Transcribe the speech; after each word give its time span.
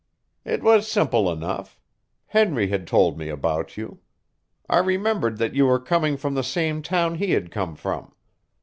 "It 0.45 0.63
was 0.63 0.87
simple 0.89 1.31
enough. 1.31 1.79
Henry 2.25 2.69
had 2.69 2.87
told 2.87 3.19
me 3.19 3.29
about 3.29 3.77
you. 3.77 3.99
I 4.67 4.79
remembered 4.79 5.37
that 5.37 5.53
you 5.53 5.67
were 5.67 5.79
coming 5.79 6.17
from 6.17 6.33
the 6.33 6.43
same 6.43 6.81
town 6.81 7.19
he 7.19 7.33
had 7.33 7.51
come 7.51 7.75
from. 7.75 8.11